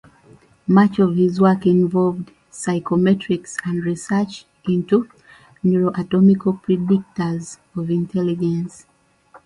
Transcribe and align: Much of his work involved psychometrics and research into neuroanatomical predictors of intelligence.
Much 0.67 0.97
of 0.97 1.15
his 1.15 1.39
work 1.39 1.67
involved 1.67 2.31
psychometrics 2.51 3.55
and 3.65 3.85
research 3.85 4.45
into 4.67 5.07
neuroanatomical 5.63 6.59
predictors 6.63 7.59
of 7.75 7.91
intelligence. 7.91 8.87